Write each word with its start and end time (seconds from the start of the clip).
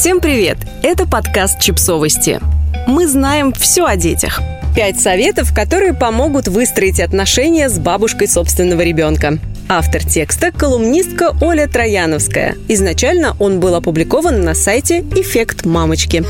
Всем 0.00 0.22
привет! 0.22 0.56
Это 0.82 1.06
подкаст 1.06 1.60
«Чипсовости». 1.60 2.40
Мы 2.86 3.06
знаем 3.06 3.52
все 3.52 3.84
о 3.84 3.96
детях. 3.96 4.40
Пять 4.74 4.98
советов, 4.98 5.54
которые 5.54 5.92
помогут 5.92 6.48
выстроить 6.48 7.00
отношения 7.00 7.68
с 7.68 7.78
бабушкой 7.78 8.26
собственного 8.26 8.80
ребенка. 8.80 9.38
Автор 9.68 10.02
текста– 10.02 10.52
колумнистка 10.56 11.36
Оля 11.42 11.68
Трояновская. 11.68 12.56
Изначально 12.68 13.36
он 13.38 13.60
был 13.60 13.74
опубликован 13.74 14.40
на 14.40 14.54
сайте 14.54 15.00
«Эффект 15.16 15.66
мамочки». 15.66 16.24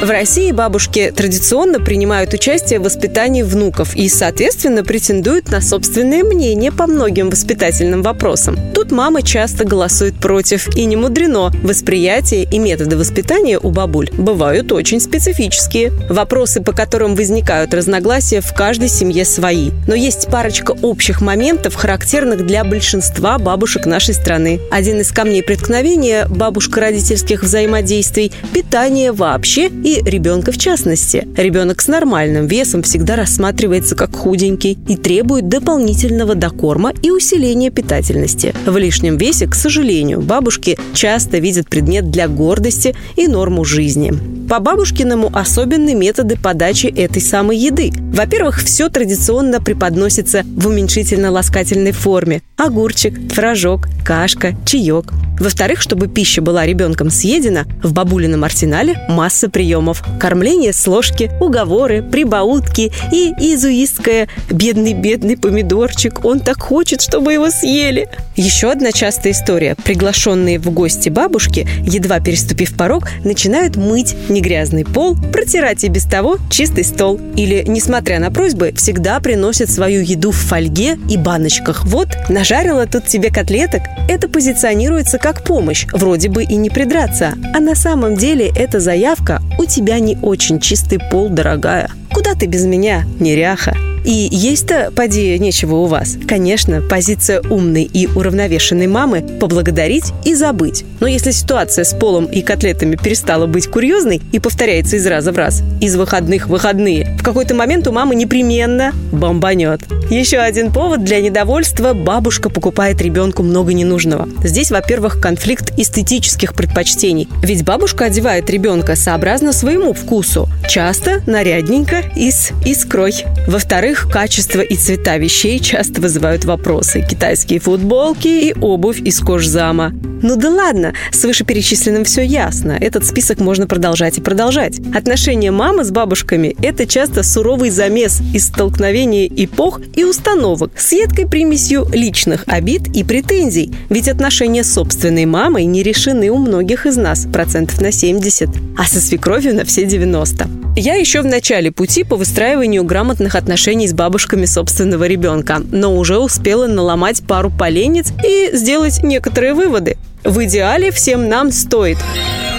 В 0.00 0.10
России 0.10 0.52
бабушки 0.52 1.12
традиционно 1.14 1.80
принимают 1.80 2.32
участие 2.32 2.78
в 2.78 2.84
воспитании 2.84 3.42
внуков 3.42 3.96
и, 3.96 4.08
соответственно, 4.08 4.84
претендуют 4.84 5.50
на 5.50 5.60
собственное 5.60 6.22
мнение 6.22 6.70
по 6.70 6.86
многим 6.86 7.30
воспитательным 7.30 8.02
вопросам. 8.02 8.56
Тут 8.72 8.92
мамы 8.92 9.22
часто 9.22 9.64
голосуют 9.64 10.14
против, 10.20 10.68
и 10.76 10.84
не 10.84 10.94
мудрено. 10.94 11.50
Восприятие 11.64 12.44
и 12.44 12.60
методы 12.60 12.96
воспитания 12.96 13.58
у 13.58 13.70
бабуль 13.70 14.08
бывают 14.12 14.70
очень 14.70 15.00
специфические. 15.00 15.90
Вопросы, 16.08 16.62
по 16.62 16.70
которым 16.70 17.16
возникают 17.16 17.74
разногласия, 17.74 18.40
в 18.40 18.54
каждой 18.54 18.88
семье 18.88 19.24
свои. 19.24 19.70
Но 19.88 19.96
есть 19.96 20.28
парочка 20.28 20.76
общих 20.80 21.20
моментов, 21.20 21.74
характерных 21.74 22.46
для 22.46 22.62
большинства 22.62 23.36
бабушек 23.38 23.84
нашей 23.84 24.14
страны. 24.14 24.60
Один 24.70 25.00
из 25.00 25.10
камней 25.10 25.42
преткновения 25.42 26.28
бабушка-родительских 26.28 27.42
взаимодействий– 27.42 28.30
питание 28.54 29.10
вообще 29.10 29.70
ребенка 29.96 30.52
в 30.52 30.58
частности. 30.58 31.26
Ребенок 31.36 31.80
с 31.80 31.88
нормальным 31.88 32.46
весом 32.46 32.82
всегда 32.82 33.16
рассматривается 33.16 33.94
как 33.94 34.14
худенький 34.14 34.78
и 34.88 34.96
требует 34.96 35.48
дополнительного 35.48 36.34
докорма 36.34 36.92
и 37.02 37.10
усиления 37.10 37.70
питательности. 37.70 38.54
В 38.66 38.76
лишнем 38.76 39.16
весе, 39.16 39.46
к 39.46 39.54
сожалению, 39.54 40.20
бабушки 40.20 40.78
часто 40.94 41.38
видят 41.38 41.68
предмет 41.68 42.10
для 42.10 42.28
гордости 42.28 42.94
и 43.16 43.26
норму 43.26 43.64
жизни. 43.64 44.12
По 44.48 44.60
бабушкиному 44.60 45.30
особенны 45.34 45.94
методы 45.94 46.36
подачи 46.36 46.86
этой 46.86 47.20
самой 47.20 47.58
еды. 47.58 47.92
Во-первых, 48.12 48.62
все 48.62 48.88
традиционно 48.88 49.60
преподносится 49.60 50.42
в 50.56 50.68
уменьшительно-ласкательной 50.68 51.92
форме. 51.92 52.42
Огурчик, 52.56 53.28
творожок, 53.28 53.88
кашка, 54.04 54.54
чаек. 54.64 55.12
Во-вторых, 55.38 55.80
чтобы 55.80 56.08
пища 56.08 56.42
была 56.42 56.66
ребенком 56.66 57.10
съедена, 57.10 57.66
в 57.82 57.92
бабулином 57.92 58.44
арсенале 58.44 58.96
масса 59.08 59.48
приемов. 59.48 60.02
Кормление 60.18 60.72
с 60.72 60.86
ложки, 60.86 61.30
уговоры, 61.40 62.02
прибаутки 62.02 62.92
и 63.12 63.32
изуистское 63.54 64.28
«бедный-бедный 64.50 65.36
помидорчик, 65.36 66.24
он 66.24 66.40
так 66.40 66.60
хочет, 66.60 67.00
чтобы 67.02 67.32
его 67.32 67.50
съели». 67.50 68.08
Еще 68.36 68.70
одна 68.70 68.92
частая 68.92 69.32
история. 69.32 69.74
Приглашенные 69.84 70.58
в 70.58 70.70
гости 70.70 71.08
бабушки, 71.08 71.68
едва 71.84 72.20
переступив 72.20 72.76
порог, 72.76 73.08
начинают 73.24 73.76
мыть 73.76 74.14
негрязный 74.28 74.84
пол, 74.84 75.16
протирать 75.32 75.82
и 75.84 75.88
без 75.88 76.04
того 76.04 76.38
чистый 76.50 76.84
стол. 76.84 77.20
Или, 77.36 77.64
несмотря 77.66 78.20
на 78.20 78.30
просьбы, 78.30 78.72
всегда 78.76 79.18
приносят 79.20 79.70
свою 79.70 80.02
еду 80.02 80.30
в 80.30 80.36
фольге 80.36 80.98
и 81.10 81.16
баночках. 81.16 81.84
Вот, 81.84 82.08
нажарила 82.28 82.86
тут 82.86 83.06
тебе 83.06 83.30
котлеток. 83.30 83.82
Это 84.08 84.28
позиционируется 84.28 85.18
как 85.18 85.27
помощь, 85.44 85.86
вроде 85.92 86.28
бы 86.28 86.44
и 86.44 86.56
не 86.56 86.70
придраться. 86.70 87.34
А 87.54 87.60
на 87.60 87.74
самом 87.74 88.16
деле 88.16 88.50
это 88.54 88.80
заявка 88.80 89.40
«У 89.58 89.64
тебя 89.64 89.98
не 89.98 90.16
очень 90.22 90.60
чистый 90.60 90.98
пол, 90.98 91.28
дорогая». 91.28 91.90
Куда 92.12 92.34
ты 92.34 92.46
без 92.46 92.64
меня, 92.66 93.04
неряха? 93.20 93.76
И 94.08 94.26
есть-то, 94.32 94.90
поди, 94.96 95.38
нечего 95.38 95.76
у 95.76 95.84
вас. 95.84 96.16
Конечно, 96.26 96.80
позиция 96.80 97.42
умной 97.42 97.82
и 97.82 98.06
уравновешенной 98.06 98.86
мамы– 98.86 99.20
поблагодарить 99.40 100.14
и 100.24 100.34
забыть. 100.34 100.86
Но 101.00 101.06
если 101.06 101.30
ситуация 101.30 101.84
с 101.84 101.92
полом 101.92 102.24
и 102.24 102.40
котлетами 102.40 102.96
перестала 102.96 103.46
быть 103.46 103.66
курьезной 103.66 104.22
и 104.32 104.38
повторяется 104.38 104.96
из 104.96 105.06
раза 105.06 105.30
в 105.30 105.36
раз, 105.36 105.62
из 105.82 105.94
выходных 105.94 106.46
в 106.46 106.50
выходные, 106.50 107.18
в 107.20 107.22
какой-то 107.22 107.54
момент 107.54 107.86
у 107.86 107.92
мамы 107.92 108.14
непременно 108.14 108.94
бомбанет. 109.12 109.82
Еще 110.08 110.38
один 110.38 110.72
повод 110.72 111.04
для 111.04 111.20
недовольства– 111.20 111.92
бабушка 111.94 112.48
покупает 112.48 113.02
ребенку 113.02 113.42
много 113.42 113.74
ненужного. 113.74 114.26
Здесь, 114.42 114.70
во-первых, 114.70 115.20
конфликт 115.20 115.78
эстетических 115.78 116.54
предпочтений. 116.54 117.28
Ведь 117.42 117.62
бабушка 117.62 118.06
одевает 118.06 118.48
ребенка 118.48 118.96
сообразно 118.96 119.52
своему 119.52 119.92
вкусу. 119.92 120.48
Часто 120.66 121.22
нарядненько 121.26 122.02
и 122.16 122.30
с 122.30 122.52
искрой. 122.64 123.26
Во-вторых, 123.46 123.97
во-вторых, 123.98 124.12
качество 124.12 124.60
и 124.60 124.76
цвета 124.76 125.16
вещей 125.16 125.58
часто 125.60 126.00
вызывают 126.00 126.44
вопросы. 126.44 127.04
Китайские 127.08 127.60
футболки 127.60 128.28
и 128.28 128.54
обувь 128.60 129.00
из 129.00 129.20
кожзама. 129.20 129.92
Ну 130.22 130.36
да 130.36 130.50
ладно, 130.50 130.94
с 131.12 131.24
вышеперечисленным 131.24 132.04
все 132.04 132.22
ясно. 132.22 132.72
Этот 132.72 133.06
список 133.06 133.38
можно 133.38 133.66
продолжать 133.66 134.18
и 134.18 134.20
продолжать. 134.20 134.80
Отношения 134.94 135.50
мамы 135.50 135.84
с 135.84 135.90
бабушками– 135.90 136.56
это 136.62 136.86
часто 136.86 137.22
суровый 137.22 137.70
замес 137.70 138.20
из 138.34 138.46
столкновения 138.46 139.26
эпох 139.26 139.80
и 139.94 140.04
установок 140.04 140.72
с 140.76 140.92
едкой 140.92 141.28
примесью 141.28 141.86
личных 141.92 142.44
обид 142.46 142.88
и 142.96 143.04
претензий. 143.04 143.72
Ведь 143.90 144.08
отношения 144.08 144.64
с 144.64 144.72
собственной 144.72 145.24
мамой 145.24 145.66
не 145.66 145.82
решены 145.82 146.30
у 146.30 146.38
многих 146.38 146.86
из 146.86 146.96
нас 146.96 147.26
процентов 147.32 147.80
на 147.80 147.92
70, 147.92 148.48
а 148.76 148.84
со 148.84 149.00
свекровью 149.00 149.54
на 149.54 149.64
все 149.64 149.84
90. 149.84 150.48
Я 150.76 150.94
еще 150.94 151.22
в 151.22 151.26
начале 151.26 151.72
пути 151.72 152.04
по 152.04 152.16
выстраиванию 152.16 152.84
грамотных 152.84 153.34
отношений 153.34 153.88
с 153.88 153.92
бабушками 153.92 154.44
собственного 154.44 155.08
ребенка, 155.08 155.60
но 155.72 155.96
уже 155.96 156.18
успела 156.18 156.66
наломать 156.66 157.22
пару 157.26 157.50
поленец 157.50 158.12
и 158.24 158.50
сделать 158.52 159.02
некоторые 159.02 159.54
выводы. 159.54 159.96
В 160.24 160.44
идеале 160.44 160.90
всем 160.90 161.28
нам 161.28 161.52
стоит. 161.52 161.98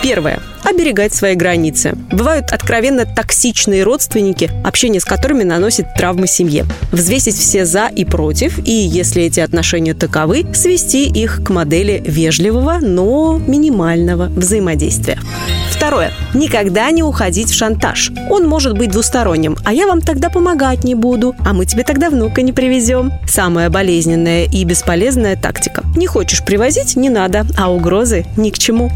Первое 0.01 0.39
оберегать 0.63 1.13
свои 1.13 1.35
границы. 1.35 1.95
Бывают 2.11 2.51
откровенно 2.51 3.05
токсичные 3.05 3.83
родственники, 3.83 4.51
общение 4.63 4.99
с 4.99 5.05
которыми 5.05 5.43
наносит 5.43 5.93
травмы 5.95 6.27
семье. 6.27 6.65
Взвесить 6.91 7.37
все 7.37 7.65
«за» 7.65 7.87
и 7.87 8.05
«против», 8.05 8.59
и, 8.65 8.71
если 8.71 9.23
эти 9.23 9.39
отношения 9.39 9.93
таковы, 9.93 10.45
свести 10.53 11.07
их 11.07 11.41
к 11.43 11.49
модели 11.49 12.03
вежливого, 12.05 12.79
но 12.81 13.37
минимального 13.37 14.25
взаимодействия. 14.25 15.17
Второе. 15.71 16.11
Никогда 16.33 16.91
не 16.91 17.03
уходить 17.03 17.49
в 17.49 17.55
шантаж. 17.55 18.11
Он 18.29 18.47
может 18.47 18.77
быть 18.77 18.91
двусторонним, 18.91 19.57
а 19.63 19.73
я 19.73 19.87
вам 19.87 20.01
тогда 20.01 20.29
помогать 20.29 20.83
не 20.83 20.93
буду, 20.93 21.35
а 21.45 21.53
мы 21.53 21.65
тебе 21.65 21.83
тогда 21.83 22.09
внука 22.09 22.41
не 22.41 22.51
привезем. 22.51 23.13
Самая 23.27 23.69
болезненная 23.69 24.43
и 24.43 24.63
бесполезная 24.65 25.37
тактика. 25.37 25.83
Не 25.95 26.05
хочешь 26.05 26.43
привозить– 26.43 26.95
не 26.95 27.09
надо, 27.09 27.45
а 27.57 27.71
угрозы– 27.71 28.25
ни 28.37 28.49
к 28.49 28.57
чему. 28.57 28.91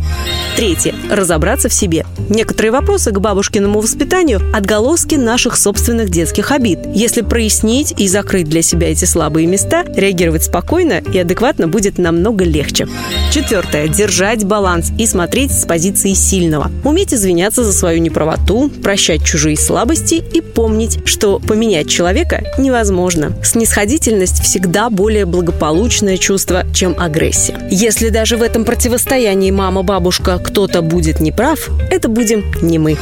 Третье. 0.57 0.93
Разобраться 1.09 1.52
в 1.69 1.73
себе. 1.73 2.05
Некоторые 2.29 2.71
вопросы 2.71 3.11
к 3.11 3.19
бабушкиному 3.19 3.79
воспитанию– 3.79 4.41
отголоски 4.53 5.15
наших 5.15 5.57
собственных 5.57 6.09
детских 6.09 6.51
обид. 6.51 6.79
Если 6.93 7.21
прояснить 7.21 7.93
и 7.97 8.07
закрыть 8.07 8.49
для 8.49 8.61
себя 8.61 8.91
эти 8.91 9.05
слабые 9.05 9.47
места, 9.47 9.83
реагировать 9.95 10.43
спокойно 10.43 11.01
и 11.13 11.17
адекватно 11.17 11.67
будет 11.67 11.97
намного 11.97 12.43
легче. 12.43 12.87
Четвертое. 13.31 13.87
Держать 13.87 14.45
баланс 14.45 14.91
и 14.97 15.05
смотреть 15.05 15.51
с 15.51 15.65
позиции 15.65 16.13
сильного. 16.13 16.71
Уметь 16.83 17.13
извиняться 17.13 17.63
за 17.63 17.73
свою 17.73 17.99
неправоту, 17.99 18.71
прощать 18.81 19.23
чужие 19.23 19.57
слабости 19.57 20.15
и 20.15 20.41
помнить, 20.41 20.99
что 21.05 21.39
поменять 21.39 21.89
человека 21.89 22.43
невозможно. 22.57 23.33
Снисходительность 23.43 24.41
всегда 24.41 24.89
более 24.89 25.25
благополучное 25.25 26.17
чувство, 26.17 26.65
чем 26.73 26.95
агрессия. 26.97 27.57
Если 27.69 28.09
даже 28.09 28.37
в 28.37 28.41
этом 28.41 28.65
противостоянии 28.65 29.51
мама-бабушка 29.51 30.39
кто-то 30.39 30.81
будет 30.81 31.19
неправ, 31.19 31.42
это 31.89 32.07
будем 32.07 32.43
не 32.61 32.79
мы. 32.79 32.97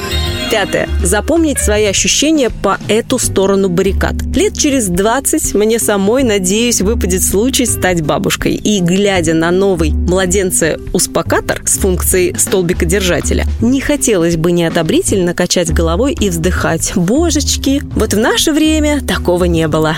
Пятое. 0.50 0.90
Запомнить 1.02 1.60
свои 1.60 1.86
ощущения 1.86 2.50
по 2.50 2.78
эту 2.90 3.20
сторону 3.20 3.70
баррикад. 3.70 4.16
Лет 4.36 4.58
через 4.58 4.88
20 4.88 5.54
мне 5.54 5.80
самой, 5.80 6.24
надеюсь, 6.24 6.82
выпадет 6.82 7.24
случай 7.24 7.66
стать 7.66 8.02
бабушкой. 8.02 8.56
И, 8.56 8.82
глядя 8.82 9.34
на 9.34 9.52
новый 9.52 9.92
младенца-успокатор 9.92 11.62
с 11.66 11.78
функцией 11.78 12.38
столбика-держателя, 12.38 13.46
не 13.62 13.80
хотелось 13.80 14.36
бы 14.36 14.52
неодобрительно 14.52 15.34
качать 15.34 15.72
головой 15.72 16.18
и 16.20 16.30
вздыхать. 16.30 16.94
Божечки, 16.96 17.82
вот 17.96 18.14
в 18.14 18.18
наше 18.18 18.52
время 18.52 19.00
такого 19.02 19.46
не 19.46 19.68
было. 19.70 19.98